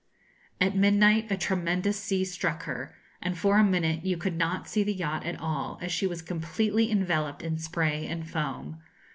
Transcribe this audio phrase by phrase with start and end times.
[0.59, 4.81] At midnight a tremendous sea struck her, and for a minute you could not see
[4.81, 8.81] the yacht at all, as she was completely enveloped in spray and foam.